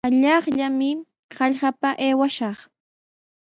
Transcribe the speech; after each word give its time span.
Allaqllami 0.07 0.91
hallqapa 1.37 1.89
aywashaq. 2.05 2.57